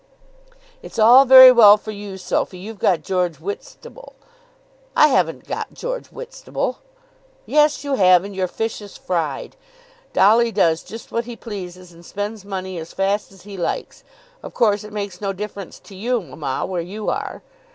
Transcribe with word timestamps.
"It's 0.81 0.97
all 0.97 1.25
very 1.25 1.51
well 1.51 1.77
for 1.77 1.91
you, 1.91 2.17
Sophy. 2.17 2.57
You've 2.57 2.79
got 2.79 3.03
George 3.03 3.35
Whitstable." 3.35 4.15
"I 4.95 5.09
haven't 5.09 5.47
got 5.47 5.75
George 5.75 6.07
Whitstable." 6.07 6.79
"Yes, 7.45 7.83
you 7.83 7.93
have, 7.93 8.23
and 8.23 8.35
your 8.35 8.47
fish 8.47 8.81
is 8.81 8.97
fried. 8.97 9.55
Dolly 10.11 10.51
does 10.51 10.81
just 10.81 11.11
what 11.11 11.25
he 11.25 11.35
pleases, 11.35 11.91
and 11.91 12.03
spends 12.03 12.43
money 12.43 12.79
as 12.79 12.93
fast 12.93 13.31
as 13.31 13.43
he 13.43 13.57
likes. 13.57 14.03
Of 14.41 14.55
course 14.55 14.83
it 14.83 14.91
makes 14.91 15.21
no 15.21 15.33
difference 15.33 15.77
to 15.81 15.95
you, 15.95 16.19
mamma, 16.23 16.65
where 16.65 16.81
you 16.81 17.09
are." 17.11 17.43